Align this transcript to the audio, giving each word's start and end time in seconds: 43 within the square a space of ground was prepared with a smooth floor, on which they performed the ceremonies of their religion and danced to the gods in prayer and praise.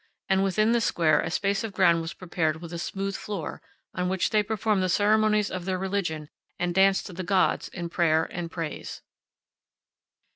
43 0.29 0.43
within 0.43 0.71
the 0.71 0.81
square 0.81 1.19
a 1.21 1.29
space 1.29 1.63
of 1.63 1.73
ground 1.73 2.01
was 2.01 2.15
prepared 2.15 2.59
with 2.59 2.73
a 2.73 2.79
smooth 2.79 3.15
floor, 3.15 3.61
on 3.93 4.09
which 4.09 4.31
they 4.31 4.41
performed 4.41 4.81
the 4.81 4.89
ceremonies 4.89 5.51
of 5.51 5.65
their 5.65 5.77
religion 5.77 6.27
and 6.57 6.73
danced 6.73 7.05
to 7.05 7.13
the 7.13 7.21
gods 7.21 7.67
in 7.67 7.87
prayer 7.87 8.23
and 8.31 8.49
praise. 8.49 9.03